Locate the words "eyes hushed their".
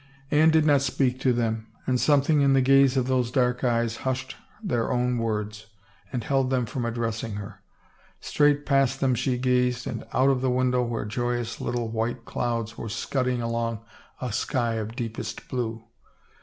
3.63-4.91